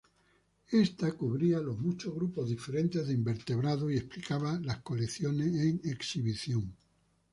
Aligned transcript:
Esta 0.71 1.11
cubría 1.11 1.59
los 1.59 1.77
muchos 1.77 2.15
grupos 2.15 2.49
diferentes 2.49 3.05
de 3.05 3.13
invertebrados 3.13 3.91
y 3.91 3.97
explicaba 3.97 4.59
las 4.59 4.81
colecciones 4.81 5.53
en 5.55 5.79
exhibición. 5.83 6.75